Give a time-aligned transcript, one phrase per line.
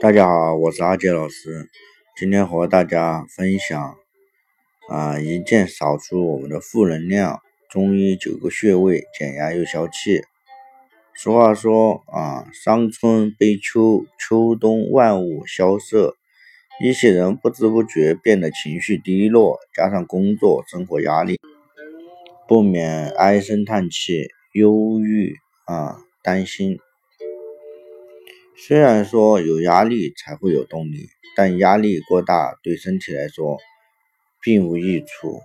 [0.00, 1.68] 大家好，我是阿杰老师，
[2.16, 3.96] 今天和大家分享
[4.88, 10.22] 啊一键扫除我们的负能量，中医九个穴位减压又消气。
[11.14, 16.16] 俗话说啊，伤春悲秋，秋冬万物萧瑟，
[16.82, 21.38] 一些人不知不觉变得情绪低落，加上工作生活压力，
[22.48, 25.34] 不免唉声叹气、忧郁
[25.66, 26.78] 啊担心。
[28.62, 33.56] 虽然说有压力才会有动力，但压力过大对身体来说
[34.42, 35.40] 并无益处。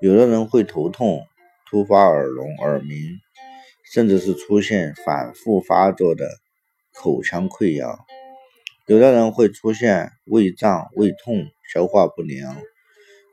[0.00, 1.24] 有的人会头痛、
[1.70, 3.20] 突发耳聋、耳鸣，
[3.94, 6.28] 甚至是出现反复发作的
[6.92, 7.94] 口腔溃疡；
[8.88, 12.56] 有的人会出现胃胀、胃痛、消化不良；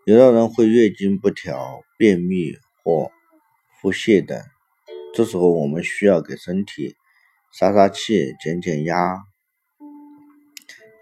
[0.05, 2.53] 有的人会月经不调、便秘
[2.84, 3.09] 或
[3.81, 4.39] 腹泻等。
[5.16, 6.95] 这时候，我们需要给身体。
[7.52, 9.23] 杀杀气，减减压。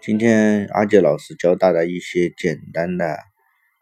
[0.00, 3.18] 今天阿杰老师教大家一些简单的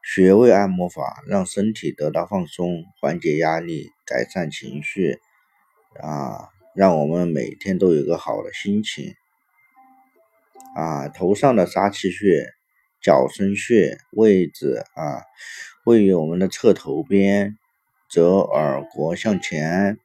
[0.03, 5.21] 穴位按摩法，让身体得到放松，缓解压力，改善情绪，
[6.03, 9.15] 啊，让我们每天都有个好的心情。
[10.75, 12.49] 啊，头上的杀气穴，
[13.01, 15.23] 脚生穴位置啊，
[15.85, 17.57] 位于我们的侧头边，
[18.11, 19.99] 折耳廓向前，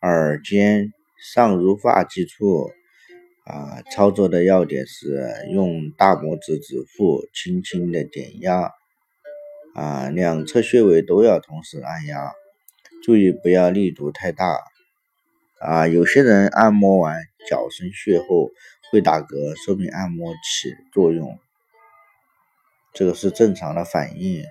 [0.00, 0.94] 耳尖。
[1.20, 2.70] 上如发际处，
[3.44, 8.70] 啊，操作的要点是用大拇指指腹轻轻的点压，
[9.74, 12.32] 啊，两侧穴位都要同时按压，
[13.02, 14.60] 注意不要力度太大，
[15.60, 18.50] 啊，有些人按摩完脚生穴后
[18.92, 21.36] 会打嗝，说明按摩起作用，
[22.94, 24.44] 这个是正常的反应。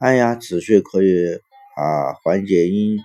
[0.00, 1.36] 按压此穴可以
[1.76, 2.98] 啊缓解因。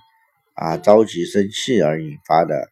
[0.54, 2.70] 啊，着急生气而引发的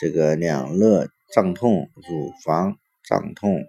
[0.00, 3.64] 这个两肋胀痛、乳房胀痛。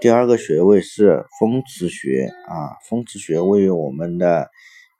[0.00, 4.48] 第二个穴位是风池穴啊，风池穴位于我们的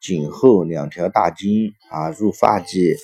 [0.00, 2.96] 颈后两条大筋啊，入发际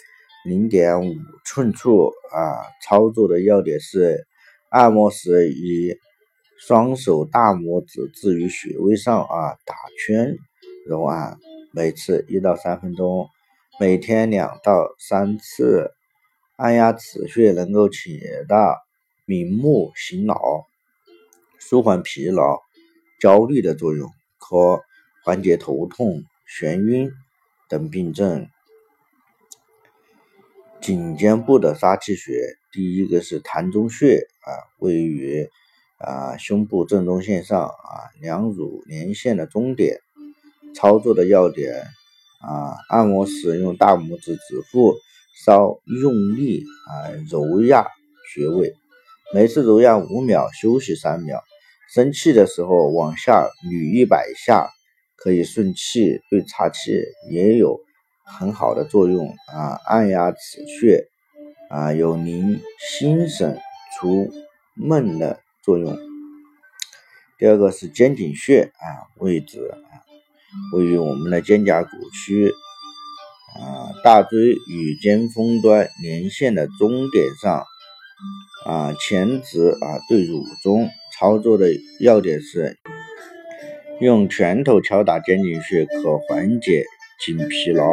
[0.44, 1.14] 零点五
[1.44, 2.66] 寸处啊。
[2.82, 4.26] 操作的要点是
[4.70, 5.96] 按摩时以
[6.58, 10.36] 双手大拇指置于穴位上啊，打圈
[10.88, 11.38] 揉按，
[11.72, 13.28] 每次一到三分钟。
[13.80, 15.90] 每天两到三次
[16.56, 18.76] 按压此穴，能够起到
[19.24, 20.38] 明目醒脑、
[21.58, 22.60] 舒缓疲劳、
[23.20, 24.08] 焦虑的作用，
[24.38, 24.80] 可
[25.24, 27.10] 缓解头痛、眩晕
[27.68, 28.46] 等病症。
[30.80, 35.50] 颈肩部的杀气穴，第一个是膻中穴啊，位于
[35.98, 39.98] 啊胸部正中线上啊两乳连线的中点，
[40.76, 41.84] 操作的要点。
[42.46, 44.94] 啊，按摩时用大拇指指腹
[45.44, 47.86] 稍用力啊揉压
[48.32, 48.74] 穴位，
[49.32, 51.42] 每次揉压五秒，休息三秒。
[51.92, 54.68] 生气的时候往下捋一百下，
[55.16, 57.80] 可以顺气，对岔气也有
[58.24, 59.80] 很好的作用啊。
[59.86, 61.06] 按压此穴
[61.70, 63.58] 啊，有宁心神、
[63.96, 64.30] 除
[64.74, 65.96] 闷的作用。
[67.38, 70.03] 第二个是肩颈穴啊，位置啊。
[70.72, 72.50] 位于我们的肩胛骨区，
[73.60, 74.38] 啊，大椎
[74.68, 77.64] 与肩峰端连线的中点上，
[78.66, 81.68] 啊，前直啊对乳中，操作的
[82.00, 82.76] 要点是
[84.00, 86.84] 用拳头敲打肩颈穴，可缓解
[87.24, 87.84] 颈疲劳，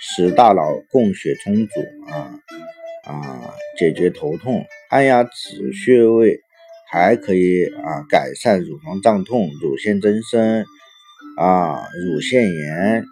[0.00, 2.38] 使大脑供血充足，啊
[3.04, 4.64] 啊，解决头痛。
[4.90, 6.38] 按压此穴位
[6.90, 10.64] 还可以啊改善乳房胀痛、乳腺增生。
[11.36, 13.04] 啊，乳腺炎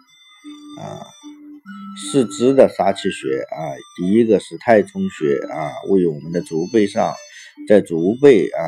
[0.79, 1.03] 啊，
[2.11, 7.13] 四肢的杀气穴啊，第一个是太冲穴啊，位于我们的足背上，
[7.67, 8.61] 在足背啊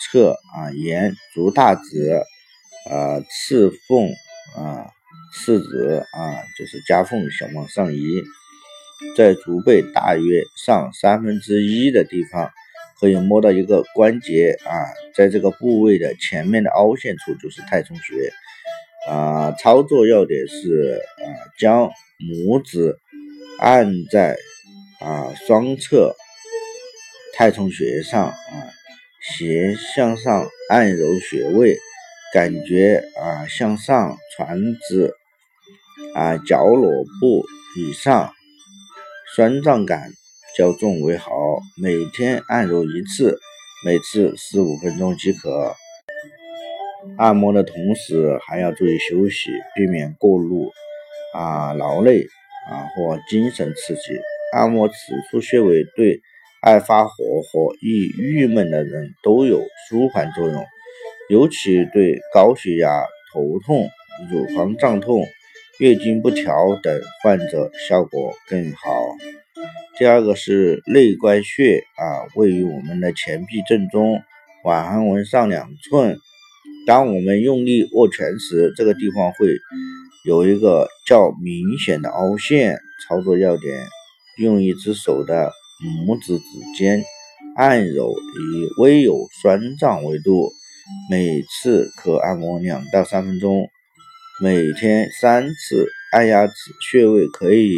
[0.00, 2.22] 侧啊沿足大趾
[2.88, 4.08] 啊次缝
[4.56, 4.86] 啊
[5.34, 8.22] 四指啊就是夹缝想往上移，
[9.16, 12.50] 在足背大约上三分之一的地方，
[13.00, 14.86] 可以摸到一个关节啊，
[15.16, 18.32] 在这个部位的前面的凹陷处就是太冲穴。
[19.08, 21.26] 啊，操作要点是啊，
[21.58, 22.98] 将拇指
[23.58, 24.36] 按在
[25.00, 26.14] 啊双侧
[27.34, 28.34] 太冲穴上啊，
[29.22, 31.78] 斜向上按揉穴位，
[32.34, 34.58] 感觉啊向上传
[34.88, 35.14] 至
[36.14, 37.44] 啊脚裸部
[37.78, 38.32] 以上，
[39.34, 40.10] 酸胀感
[40.58, 41.32] 较重为好。
[41.80, 43.38] 每天按揉一次，
[43.84, 45.74] 每次十五分钟即可。
[47.16, 50.70] 按摩的同时还要注意休息，避免过度
[51.34, 52.24] 啊劳累
[52.70, 54.00] 啊或精神刺激。
[54.52, 54.94] 按摩此
[55.30, 56.20] 处穴位对
[56.60, 57.12] 爱发火
[57.52, 60.64] 或易郁闷的人都有舒缓作用，
[61.28, 63.88] 尤其对高血压、头痛、
[64.30, 65.24] 乳房胀痛、
[65.78, 66.52] 月经不调
[66.82, 69.16] 等患者效果更好。
[69.98, 74.20] 第二个是内关穴啊，位于我们的前臂正中，
[74.64, 76.18] 腕横纹上两寸。
[76.90, 79.46] 当我们用力握拳时，这个地方会
[80.26, 82.80] 有一个较明显的凹陷。
[83.06, 83.86] 操作要点：
[84.38, 85.52] 用一只手的。
[86.04, 86.44] 拇指指
[86.76, 87.04] 尖
[87.54, 90.50] 按揉，以微有酸胀为度，
[91.08, 93.68] 每次可按摩两到三分钟，
[94.42, 95.86] 每天三次。
[96.12, 96.54] 按压此
[96.90, 97.72] 穴位可以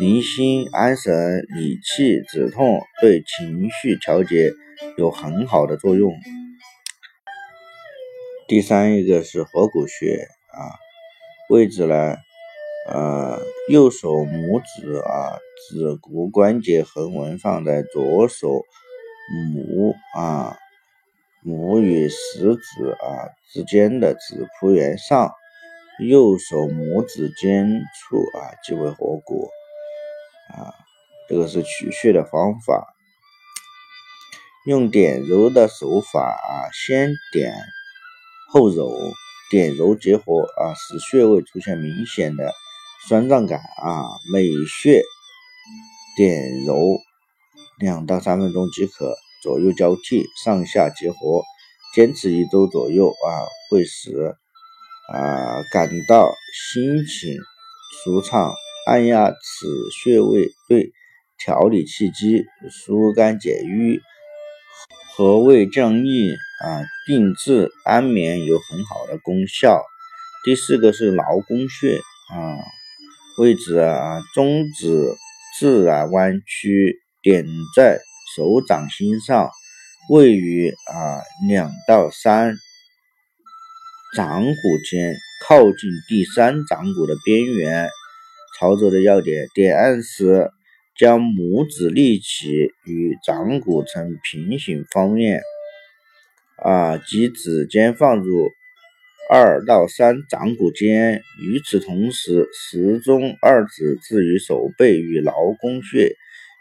[0.00, 4.50] 宁心安神、理气止痛，对情绪调节
[4.98, 6.12] 有很好的作用。
[8.46, 10.76] 第三一个是合谷穴啊，
[11.48, 12.16] 位置呢？
[12.86, 18.62] 呃，右手拇指啊，指骨关节横纹放在左手
[19.56, 20.58] 拇啊
[21.42, 25.32] 拇与食指啊之间的指蹼缘上，
[26.06, 29.48] 右手拇指尖处啊即为合谷
[30.54, 30.74] 啊。
[31.30, 32.94] 这个是取穴的方法，
[34.66, 37.54] 用点揉的手法啊，先点
[38.50, 38.92] 后揉，
[39.50, 42.52] 点揉结合啊，使穴位出现明显的。
[43.08, 45.02] 酸胀感啊，每穴
[46.16, 46.98] 点揉
[47.78, 51.42] 两到三分钟即可，左右交替，上下结合，
[51.94, 53.28] 坚持一周左右啊，
[53.70, 54.34] 会使
[55.12, 56.32] 啊感到
[56.72, 57.36] 心情
[58.04, 58.54] 舒畅。
[58.86, 59.66] 按压此
[60.02, 60.92] 穴位对
[61.38, 63.98] 调理气机、疏肝解郁、
[65.16, 69.80] 和胃降逆啊、定志安眠有很好的功效。
[70.44, 71.98] 第四个是劳宫穴
[72.32, 72.58] 啊。
[73.38, 75.14] 位置啊，中指
[75.58, 77.46] 自然弯曲，点
[77.76, 78.00] 在
[78.36, 79.50] 手掌心上，
[80.08, 82.56] 位于啊两到三
[84.16, 84.52] 掌骨
[84.90, 85.14] 间，
[85.46, 87.88] 靠近第三掌骨的边缘。
[88.58, 90.48] 操作的要点：点按时
[90.96, 95.42] 将拇指立起，与掌骨呈平行方面，
[96.56, 98.50] 啊，即指尖放入。
[99.30, 106.14] 二到三掌骨间，与此同时，时中二指置于手背与劳宫穴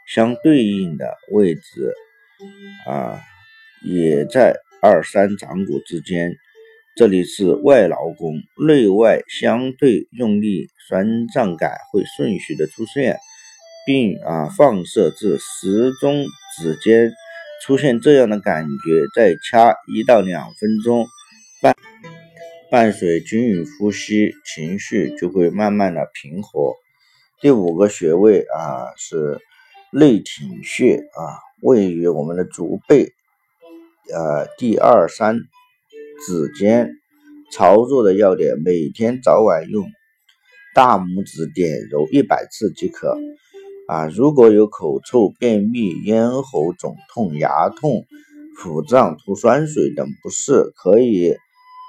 [0.07, 1.93] 相对应的位置，
[2.87, 3.19] 啊，
[3.83, 6.31] 也在二三掌骨之间。
[6.95, 8.35] 这里是外劳宫，
[8.65, 13.17] 内外相对用力，酸胀感会顺序的出现，
[13.85, 16.25] 并啊放射至时中
[16.57, 17.11] 指尖。
[17.65, 21.05] 出现这样的感觉，再掐一到两分钟。
[21.61, 21.75] 伴
[22.69, 26.73] 伴随均匀呼吸，情绪就会慢慢的平和。
[27.39, 29.39] 第五个穴位啊是
[29.91, 33.13] 内庭穴啊，位于我们的足背
[34.13, 35.37] 呃第二三
[36.25, 36.89] 指尖。
[37.51, 39.85] 操作的要点：每天早晚用
[40.73, 43.15] 大拇指点揉一百次即可。
[43.87, 48.05] 啊，如果有口臭、便秘、咽喉肿痛、牙痛、
[48.57, 51.35] 腹胀、吐酸水等不适，可以。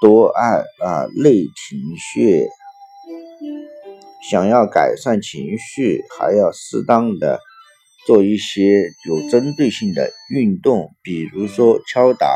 [0.01, 2.49] 多按啊内庭穴，
[4.29, 7.39] 想要改善情绪，还要适当的
[8.05, 12.27] 做一些有针对性的运动，比如说敲打，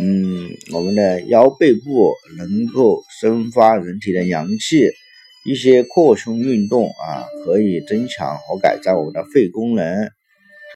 [0.00, 4.90] 嗯，我们的腰背部能够生发人体的阳气，
[5.48, 10.10] 一些扩胸运动啊，可以增强和改善我们的肺功能。